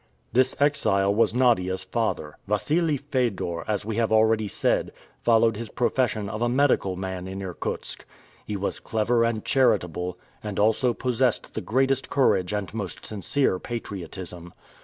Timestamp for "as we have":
3.67-4.11